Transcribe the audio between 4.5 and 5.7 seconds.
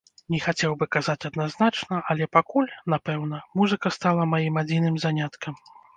адзіным заняткам.